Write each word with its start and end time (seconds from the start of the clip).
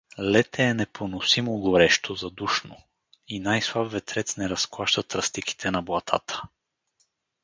Лете 0.19 0.63
е 0.63 0.73
непоносимо 0.73 1.57
горещо, 1.59 2.15
задушно, 2.15 2.77
и 3.27 3.39
най-слаб 3.39 3.91
ветрец 3.91 4.37
не 4.37 4.49
разклаща 4.49 5.03
тръстиките 5.03 5.71
на 5.71 5.81
блатата. 5.81 6.41